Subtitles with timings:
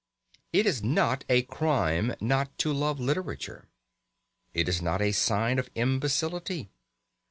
[0.51, 3.67] It is not a crime not to love literature.
[4.51, 6.71] It is not a sign of imbecility.